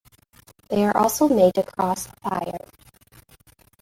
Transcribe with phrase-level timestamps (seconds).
[0.71, 2.65] They are also made to cross a fire.